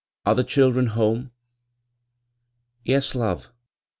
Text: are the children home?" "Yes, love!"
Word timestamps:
are 0.25 0.33
the 0.33 0.43
children 0.43 0.87
home?" 0.87 1.29
"Yes, 2.83 3.13
love!" 3.13 3.51